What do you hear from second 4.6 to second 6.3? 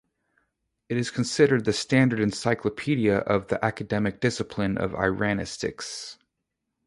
of Iranistics.